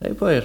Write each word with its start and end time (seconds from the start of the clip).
Hej 0.00 0.14
på 0.14 0.28
er! 0.30 0.44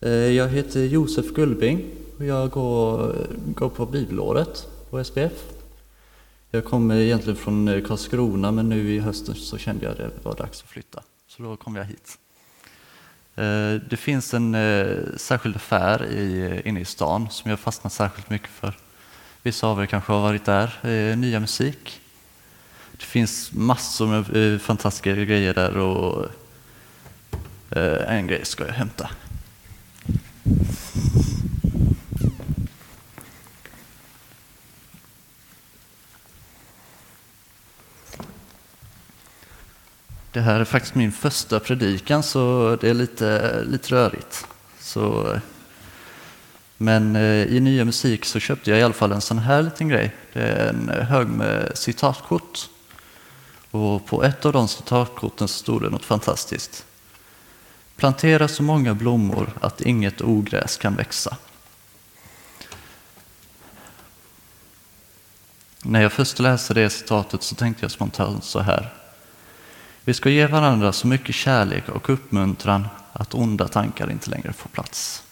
Eh, 0.00 0.10
jag 0.10 0.48
heter 0.48 0.84
Josef 0.84 1.32
Gullbing 1.34 1.84
och 2.18 2.24
jag 2.24 2.50
går, 2.50 3.16
går 3.54 3.68
på 3.68 3.86
bibelåret 3.86 4.68
på 4.90 5.04
SPF. 5.04 5.32
Jag 6.50 6.64
kommer 6.64 6.96
egentligen 6.96 7.36
från 7.36 7.68
eh, 7.68 7.84
Karlskrona 7.84 8.52
men 8.52 8.68
nu 8.68 8.94
i 8.94 8.98
hösten 8.98 9.34
så 9.34 9.58
kände 9.58 9.84
jag 9.84 9.92
att 9.92 9.98
det 9.98 10.10
var 10.22 10.36
dags 10.36 10.62
att 10.62 10.68
flytta. 10.68 11.02
Så 11.26 11.42
då 11.42 11.56
kom 11.56 11.76
jag 11.76 11.84
hit. 11.84 12.18
Eh, 13.34 13.74
det 13.90 13.96
finns 13.96 14.34
en 14.34 14.56
särskild 15.16 15.56
affär 15.56 16.06
i, 16.06 16.62
inne 16.64 16.80
i 16.80 16.84
stan 16.84 17.30
som 17.30 17.50
jag 17.50 17.60
fastnat 17.60 17.92
särskilt 17.92 18.30
mycket 18.30 18.50
för. 18.50 18.78
Vissa 19.42 19.66
av 19.66 19.82
er 19.82 19.86
kanske 19.86 20.12
har 20.12 20.20
varit 20.20 20.44
där. 20.44 21.16
Nya 21.16 21.40
Musik. 21.40 22.00
Det 22.92 23.04
finns 23.04 23.52
massor 23.52 24.06
med 24.06 24.62
fantastiska 24.62 25.14
grejer 25.14 25.54
där 25.54 25.76
och 25.76 26.28
Eh, 27.76 28.16
en 28.16 28.26
grej 28.26 28.44
ska 28.44 28.66
jag 28.66 28.72
hämta. 28.72 29.10
Det 40.32 40.40
här 40.40 40.60
är 40.60 40.64
faktiskt 40.64 40.94
min 40.94 41.12
första 41.12 41.60
predikan 41.60 42.22
så 42.22 42.76
det 42.80 42.90
är 42.90 42.94
lite, 42.94 43.62
lite 43.64 43.94
rörigt. 43.94 44.46
Så, 44.78 45.36
men 46.76 47.16
eh, 47.16 47.42
i 47.42 47.60
nya 47.60 47.84
musik 47.84 48.24
så 48.24 48.38
köpte 48.40 48.70
jag 48.70 48.80
i 48.80 48.82
alla 48.82 48.94
fall 48.94 49.12
en 49.12 49.20
sån 49.20 49.38
här 49.38 49.62
liten 49.62 49.88
grej. 49.88 50.14
Det 50.32 50.42
är 50.42 50.68
en 50.68 50.88
hög 50.88 51.28
med 51.28 51.72
citatkort. 51.74 52.68
Och 53.70 54.06
på 54.06 54.24
ett 54.24 54.46
av 54.46 54.52
de 54.52 54.68
citatkorten 54.68 55.48
stod 55.48 55.82
det 55.82 55.90
något 55.90 56.04
fantastiskt. 56.04 56.86
Plantera 57.96 58.48
så 58.48 58.62
många 58.62 58.94
blommor 58.94 59.52
att 59.60 59.80
inget 59.80 60.20
ogräs 60.20 60.76
kan 60.76 60.94
växa. 60.94 61.36
När 65.82 66.02
jag 66.02 66.12
först 66.12 66.38
läste 66.38 66.74
det 66.74 66.90
citatet 66.90 67.42
så 67.42 67.54
tänkte 67.54 67.84
jag 67.84 67.90
spontant 67.90 68.44
så 68.44 68.60
här. 68.60 68.94
Vi 70.04 70.14
ska 70.14 70.30
ge 70.30 70.46
varandra 70.46 70.92
så 70.92 71.06
mycket 71.06 71.34
kärlek 71.34 71.88
och 71.88 72.10
uppmuntran 72.10 72.88
att 73.12 73.34
onda 73.34 73.68
tankar 73.68 74.10
inte 74.10 74.30
längre 74.30 74.52
får 74.52 74.68
plats. 74.68 75.22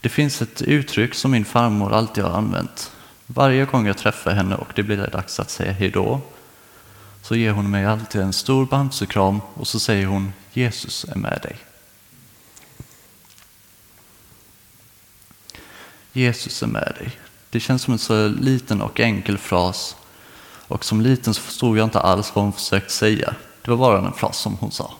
Det 0.00 0.08
finns 0.08 0.42
ett 0.42 0.62
uttryck 0.62 1.14
som 1.14 1.30
min 1.30 1.44
farmor 1.44 1.92
alltid 1.92 2.24
har 2.24 2.38
använt. 2.38 2.92
Varje 3.26 3.64
gång 3.64 3.86
jag 3.86 3.96
träffar 3.98 4.30
henne 4.30 4.54
och 4.54 4.72
det 4.74 4.82
blir 4.82 4.96
dags 4.96 5.40
att 5.40 5.50
säga 5.50 5.72
hejdå 5.72 6.20
så 7.28 7.36
ger 7.36 7.52
hon 7.52 7.70
mig 7.70 7.84
alltid 7.84 8.20
en 8.20 8.32
stor 8.32 8.66
bamsekram 8.66 9.40
och 9.54 9.66
så 9.66 9.80
säger 9.80 10.06
hon 10.06 10.32
Jesus 10.52 11.04
är 11.04 11.14
med 11.14 11.38
dig. 11.42 11.56
Jesus 16.12 16.62
är 16.62 16.66
med 16.66 16.92
dig. 16.98 17.10
Det 17.50 17.60
känns 17.60 17.82
som 17.82 17.92
en 17.92 17.98
så 17.98 18.28
liten 18.28 18.82
och 18.82 19.00
enkel 19.00 19.38
fras 19.38 19.96
och 20.68 20.84
som 20.84 21.00
liten 21.00 21.34
så 21.34 21.40
förstod 21.40 21.78
jag 21.78 21.84
inte 21.84 22.00
alls 22.00 22.32
vad 22.34 22.44
hon 22.44 22.52
försökte 22.52 22.92
säga. 22.92 23.34
Det 23.62 23.70
var 23.70 23.78
bara 23.78 24.06
en 24.06 24.12
fras 24.12 24.38
som 24.38 24.56
hon 24.56 24.70
sa. 24.70 24.94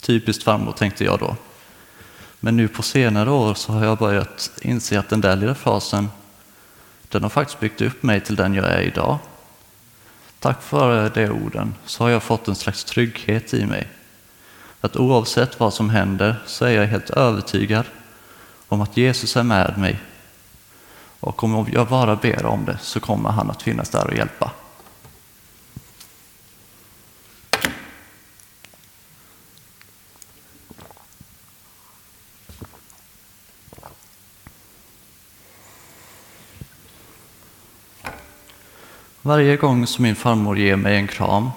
Typiskt 0.00 0.42
farmor 0.42 0.72
tänkte 0.72 1.04
jag 1.04 1.18
då. 1.18 1.36
Men 2.40 2.56
nu 2.56 2.68
på 2.68 2.82
senare 2.82 3.30
år 3.30 3.54
så 3.54 3.72
har 3.72 3.84
jag 3.84 3.98
börjat 3.98 4.50
inse 4.62 4.98
att 4.98 5.08
den 5.08 5.20
där 5.20 5.36
lilla 5.36 5.54
frasen 5.54 6.08
den 7.08 7.22
har 7.22 7.30
faktiskt 7.30 7.60
byggt 7.60 7.80
upp 7.80 8.02
mig 8.02 8.20
till 8.20 8.36
den 8.36 8.54
jag 8.54 8.66
är 8.66 8.80
idag. 8.80 9.18
Tack 10.40 10.72
vare 10.72 11.08
de 11.08 11.28
orden 11.28 11.74
så 11.86 12.04
har 12.04 12.10
jag 12.10 12.22
fått 12.22 12.48
en 12.48 12.54
slags 12.54 12.84
trygghet 12.84 13.54
i 13.54 13.66
mig. 13.66 13.88
Att 14.80 14.96
oavsett 14.96 15.60
vad 15.60 15.74
som 15.74 15.90
händer 15.90 16.36
så 16.46 16.64
är 16.64 16.70
jag 16.70 16.86
helt 16.86 17.10
övertygad 17.10 17.84
om 18.68 18.80
att 18.80 18.96
Jesus 18.96 19.36
är 19.36 19.42
med 19.42 19.78
mig. 19.78 20.00
Och 21.20 21.44
om 21.44 21.66
jag 21.72 21.86
bara 21.86 22.16
ber 22.16 22.46
om 22.46 22.64
det 22.64 22.78
så 22.80 23.00
kommer 23.00 23.30
han 23.30 23.50
att 23.50 23.62
finnas 23.62 23.90
där 23.90 24.06
och 24.06 24.14
hjälpa. 24.14 24.50
Varje 39.22 39.56
gång 39.56 39.86
som 39.86 40.02
min 40.02 40.16
farmor 40.16 40.58
ger 40.58 40.76
mig 40.76 40.96
en 40.96 41.08
kram 41.08 41.50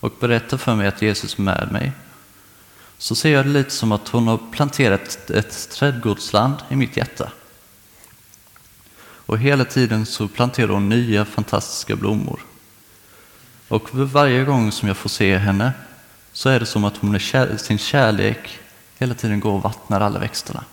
och 0.00 0.12
berättar 0.20 0.56
för 0.56 0.74
mig 0.74 0.86
att 0.86 1.02
Jesus 1.02 1.38
är 1.38 1.42
med 1.42 1.68
mig 1.72 1.92
så 2.98 3.14
ser 3.14 3.32
jag 3.32 3.44
det 3.44 3.50
lite 3.50 3.70
som 3.70 3.92
att 3.92 4.08
hon 4.08 4.28
har 4.28 4.38
planterat 4.52 5.30
ett, 5.30 5.70
trädgårdsland 5.70 6.54
i 6.68 6.76
mitt 6.76 6.96
hjärta. 6.96 7.32
Och 9.00 9.38
hela 9.38 9.64
tiden 9.64 10.06
så 10.06 10.28
planterar 10.28 10.68
hon 10.68 10.88
nya 10.88 11.24
fantastiska 11.24 11.96
blommor. 11.96 12.40
Och 13.68 13.94
varje 13.94 14.44
gång 14.44 14.72
som 14.72 14.88
jag 14.88 14.96
får 14.96 15.08
se 15.08 15.36
henne 15.36 15.72
så 16.32 16.48
är 16.48 16.60
det 16.60 16.66
som 16.66 16.84
att 16.84 16.96
hon 16.96 17.12
med 17.12 17.20
kär, 17.20 17.56
sin 17.56 17.78
kärlek 17.78 18.58
hela 18.98 19.14
tiden 19.14 19.40
går 19.40 19.52
och 19.52 19.62
vattnar 19.62 20.00
alla 20.00 20.18
växterna. 20.18 20.64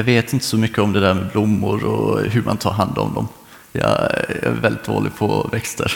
Jag 0.00 0.04
vet 0.04 0.32
inte 0.32 0.44
så 0.44 0.58
mycket 0.58 0.78
om 0.78 0.92
det 0.92 1.00
där 1.00 1.14
med 1.14 1.28
blommor 1.32 1.84
och 1.84 2.20
hur 2.20 2.42
man 2.42 2.56
tar 2.56 2.70
hand 2.70 2.98
om 2.98 3.14
dem. 3.14 3.28
Jag 3.72 3.90
är 4.42 4.50
väldigt 4.62 4.84
dålig 4.84 5.16
på 5.16 5.48
växter. 5.52 5.92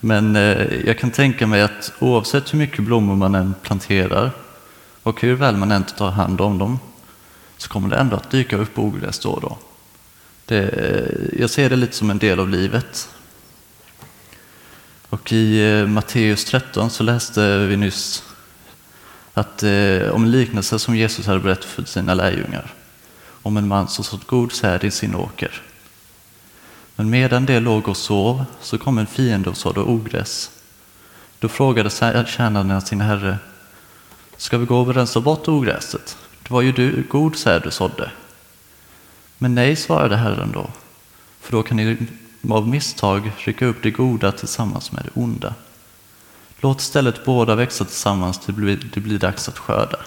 Men 0.00 0.36
eh, 0.36 0.86
jag 0.86 0.98
kan 0.98 1.10
tänka 1.10 1.46
mig 1.46 1.62
att 1.62 1.92
oavsett 1.98 2.52
hur 2.52 2.58
mycket 2.58 2.84
blommor 2.84 3.16
man 3.16 3.34
än 3.34 3.54
planterar 3.62 4.30
och 5.02 5.20
hur 5.20 5.34
väl 5.34 5.56
man 5.56 5.72
än 5.72 5.84
tar 5.84 6.10
hand 6.10 6.40
om 6.40 6.58
dem 6.58 6.78
så 7.56 7.68
kommer 7.68 7.88
det 7.88 7.96
ändå 7.96 8.16
att 8.16 8.30
dyka 8.30 8.56
upp 8.56 8.78
ogräs 8.78 9.18
då 9.18 9.30
och 9.30 9.40
då. 9.40 9.58
Det, 10.44 10.68
eh, 10.68 11.40
jag 11.40 11.50
ser 11.50 11.70
det 11.70 11.76
lite 11.76 11.96
som 11.96 12.10
en 12.10 12.18
del 12.18 12.40
av 12.40 12.48
livet. 12.48 13.08
Och 15.08 15.32
i 15.32 15.70
eh, 15.70 15.86
Matteus 15.86 16.44
13 16.44 16.90
så 16.90 17.02
läste 17.02 17.66
vi 17.66 17.76
nyss 17.76 18.22
att, 19.34 19.62
om 20.12 20.24
en 20.24 20.30
liknelse 20.30 20.78
som 20.78 20.96
Jesus 20.96 21.26
hade 21.26 21.40
berättat 21.40 21.64
för 21.64 21.84
sina 21.84 22.14
lärjungar 22.14 22.74
om 23.48 23.56
en 23.56 23.68
man 23.68 23.88
som 23.88 24.04
sått 24.04 24.26
god 24.26 24.52
säd 24.52 24.84
i 24.84 24.90
sin 24.90 25.14
åker. 25.14 25.62
Men 26.96 27.10
medan 27.10 27.46
det 27.46 27.60
låg 27.60 27.88
och 27.88 27.96
sov 27.96 28.44
så 28.60 28.78
kom 28.78 28.98
en 28.98 29.06
fiende 29.06 29.50
och 29.50 29.56
sådde 29.56 29.80
ogräs. 29.80 30.50
Då 31.38 31.48
frågade 31.48 31.90
tjänarna 32.26 32.80
sin 32.80 33.00
herre, 33.00 33.38
ska 34.36 34.58
vi 34.58 34.66
gå 34.66 34.80
och 34.80 34.94
rensa 34.94 35.20
bort 35.20 35.48
ogräset? 35.48 36.16
Det 36.42 36.50
var 36.50 36.62
ju 36.62 36.72
du, 36.72 37.04
god 37.10 37.36
säd 37.36 37.62
du 37.64 37.70
sådde. 37.70 38.10
Men 39.38 39.54
nej, 39.54 39.76
svarade 39.76 40.16
Herren 40.16 40.52
då, 40.52 40.70
för 41.40 41.52
då 41.52 41.62
kan 41.62 41.76
ni 41.76 41.96
av 42.50 42.68
misstag 42.68 43.32
rycka 43.38 43.66
upp 43.66 43.82
det 43.82 43.90
goda 43.90 44.32
tillsammans 44.32 44.92
med 44.92 45.04
det 45.04 45.20
onda. 45.20 45.54
Låt 46.60 46.80
istället 46.80 47.24
båda 47.24 47.54
växa 47.54 47.84
tillsammans 47.84 48.38
till 48.38 48.54
det 48.54 48.60
blir, 48.60 48.90
det 48.94 49.00
blir 49.00 49.18
dags 49.18 49.48
att 49.48 49.58
skörda. 49.58 49.98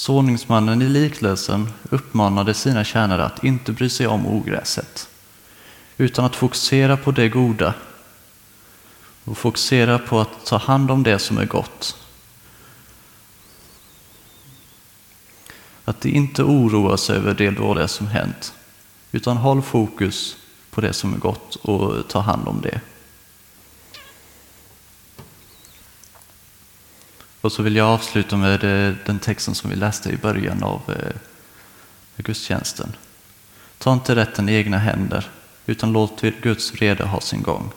Såningsmannen 0.00 0.82
i 0.82 0.88
liklösen 0.88 1.72
uppmanade 1.90 2.54
sina 2.54 2.84
tjänare 2.84 3.24
att 3.24 3.44
inte 3.44 3.72
bry 3.72 3.88
sig 3.88 4.06
om 4.06 4.26
ogräset, 4.26 5.08
utan 5.96 6.24
att 6.24 6.36
fokusera 6.36 6.96
på 6.96 7.10
det 7.10 7.28
goda 7.28 7.74
och 9.24 9.38
fokusera 9.38 9.98
på 9.98 10.20
att 10.20 10.46
ta 10.46 10.56
hand 10.56 10.90
om 10.90 11.02
det 11.02 11.18
som 11.18 11.38
är 11.38 11.44
gott. 11.44 11.96
Att 15.84 16.04
inte 16.04 16.42
oroa 16.42 16.96
sig 16.96 17.16
över 17.16 17.34
det 17.34 17.50
dåliga 17.50 17.88
som 17.88 18.06
hänt, 18.06 18.54
utan 19.12 19.36
håll 19.36 19.62
fokus 19.62 20.36
på 20.70 20.80
det 20.80 20.92
som 20.92 21.14
är 21.14 21.18
gott 21.18 21.54
och 21.54 22.08
ta 22.08 22.20
hand 22.20 22.48
om 22.48 22.60
det. 22.60 22.80
Och 27.40 27.52
så 27.52 27.62
vill 27.62 27.76
jag 27.76 27.86
avsluta 27.86 28.36
med 28.36 28.64
eh, 28.64 28.94
den 29.06 29.18
texten 29.18 29.54
som 29.54 29.70
vi 29.70 29.76
läste 29.76 30.10
i 30.10 30.16
början 30.16 30.62
av 30.62 30.80
eh, 30.88 31.16
gudstjänsten. 32.16 32.92
Ta 33.78 33.92
inte 33.92 34.16
rätten 34.16 34.48
i 34.48 34.52
egna 34.52 34.78
händer, 34.78 35.30
utan 35.66 35.92
låt 35.92 36.20
Guds 36.20 36.74
vrede 36.74 37.04
ha 37.04 37.20
sin 37.20 37.42
gång. 37.42 37.72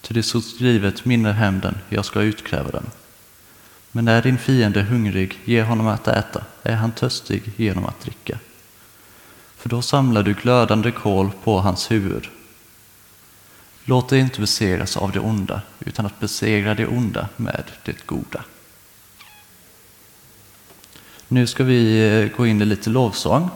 Till 0.00 0.14
det 0.14 0.22
så 0.22 0.40
skrivet, 0.40 1.04
min 1.04 1.26
är 1.26 1.32
hämnden, 1.32 1.78
jag 1.88 2.04
ska 2.04 2.22
utkräva 2.22 2.70
den. 2.70 2.90
Men 3.92 4.08
är 4.08 4.22
din 4.22 4.38
fiende 4.38 4.82
hungrig, 4.82 5.38
ge 5.44 5.62
honom 5.62 5.86
att 5.86 6.08
äta, 6.08 6.44
är 6.62 6.76
han 6.76 6.92
törstig, 6.92 7.52
ge 7.56 7.70
honom 7.70 7.86
att 7.86 8.00
dricka. 8.00 8.38
För 9.56 9.68
då 9.68 9.82
samlar 9.82 10.22
du 10.22 10.34
glödande 10.34 10.90
kol 10.90 11.30
på 11.44 11.60
hans 11.60 11.90
huvud. 11.90 12.28
Låt 13.84 14.08
dig 14.08 14.20
inte 14.20 14.40
besegras 14.40 14.96
av 14.96 15.12
det 15.12 15.20
onda, 15.20 15.62
utan 15.78 16.06
att 16.06 16.20
besegra 16.20 16.74
det 16.74 16.86
onda 16.86 17.28
med 17.36 17.64
det 17.84 18.06
goda. 18.06 18.44
Nu 21.32 21.46
ska 21.46 21.64
vi 21.64 22.08
eh, 22.08 22.36
gå 22.36 22.46
in 22.46 22.62
i 22.62 22.64
lite 22.64 22.90
lovsång 22.90 23.50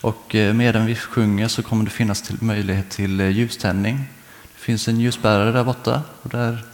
Och 0.00 0.34
eh, 0.34 0.54
medan 0.54 0.86
vi 0.86 0.96
sjunger 0.96 1.48
så 1.48 1.62
kommer 1.62 1.84
det 1.84 1.90
finnas 1.90 2.22
till 2.22 2.36
möjlighet 2.40 2.90
till 2.90 3.20
eh, 3.20 3.28
ljuständning. 3.28 3.96
Det 4.42 4.60
finns 4.60 4.88
en 4.88 5.00
ljusbärare 5.00 5.52
där 5.52 5.64
borta 5.64 6.02
och 6.22 6.30
där 6.30 6.64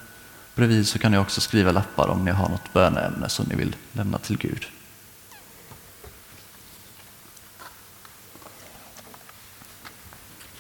bredvid 0.54 0.88
så 0.88 0.98
kan 0.98 1.12
ni 1.12 1.18
också 1.18 1.40
skriva 1.40 1.72
lappar 1.72 2.08
om 2.08 2.24
ni 2.24 2.30
har 2.30 2.48
något 2.48 2.72
böneämne 2.72 3.28
som 3.28 3.46
ni 3.48 3.54
vill 3.54 3.76
lämna 3.92 4.18
till 4.18 4.38
Gud. 4.38 4.66